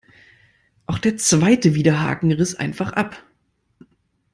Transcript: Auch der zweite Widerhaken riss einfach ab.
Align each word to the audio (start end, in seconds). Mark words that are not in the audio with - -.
Auch 0.87 0.97
der 0.97 1.17
zweite 1.17 1.75
Widerhaken 1.75 2.31
riss 2.31 2.55
einfach 2.55 2.93
ab. 2.93 3.23